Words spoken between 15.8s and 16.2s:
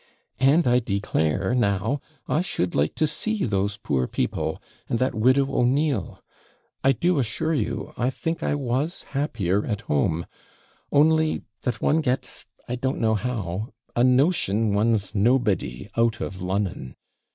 out